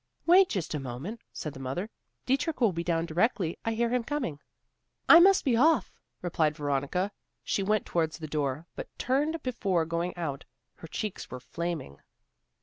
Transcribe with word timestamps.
"Wait 0.25 0.49
just 0.49 0.73
a 0.73 0.79
moment," 0.79 1.21
said 1.31 1.53
the 1.53 1.59
mother, 1.59 1.87
"Dietrich 2.25 2.59
will 2.59 2.71
be 2.71 2.83
down 2.83 3.05
directly; 3.05 3.59
I 3.63 3.73
hear 3.73 3.89
him 3.89 4.03
coming." 4.03 4.39
"I 5.07 5.19
must 5.19 5.45
be 5.45 5.55
off," 5.55 5.93
replied 6.23 6.55
Veronica. 6.55 7.11
She 7.43 7.61
went 7.61 7.85
towards 7.85 8.17
the 8.17 8.25
door, 8.25 8.65
but 8.75 8.89
turned 8.97 9.43
before 9.43 9.85
going 9.85 10.17
out. 10.17 10.43
Her 10.77 10.87
cheeks 10.87 11.29
were 11.29 11.39
flaming. 11.39 11.99